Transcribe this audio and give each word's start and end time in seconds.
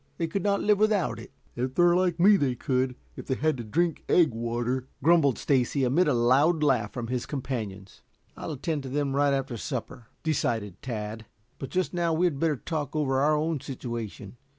They 0.17 0.25
could 0.25 0.41
not 0.41 0.61
live 0.63 0.79
without 0.79 1.19
it." 1.19 1.29
"If 1.55 1.75
they're 1.75 1.95
like 1.95 2.19
me 2.19 2.35
they 2.35 2.55
could 2.55 2.95
if 3.15 3.27
they 3.27 3.35
had 3.35 3.55
to 3.57 3.63
drink 3.63 4.03
egg 4.09 4.31
water," 4.33 4.87
grumbled 5.03 5.37
Stacy 5.37 5.83
amid 5.83 6.07
a 6.07 6.13
loud 6.15 6.63
laugh 6.63 6.91
from 6.91 7.05
his 7.05 7.27
companions. 7.27 8.01
"I'll 8.35 8.53
attend 8.53 8.81
to 8.81 8.89
them 8.89 9.15
right 9.15 9.31
after 9.31 9.57
supper," 9.57 10.07
decided 10.23 10.81
Tad. 10.81 11.27
"But 11.59 11.69
just 11.69 11.93
now 11.93 12.13
we 12.13 12.25
had 12.25 12.39
better 12.39 12.57
talk 12.57 12.95
over 12.95 13.19
our 13.19 13.35
own 13.35 13.59
situation. 13.61 14.37